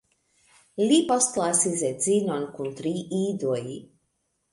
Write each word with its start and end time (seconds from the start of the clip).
Li 0.91 0.95
postlasis 1.11 1.83
edzinon 1.89 2.47
kun 2.55 2.71
tri 2.79 2.95
idoj. 3.19 3.61